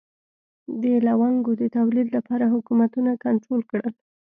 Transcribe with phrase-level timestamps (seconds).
[0.81, 3.93] د لونګو د تولید لپاره حکومتونه کنټرول کړل.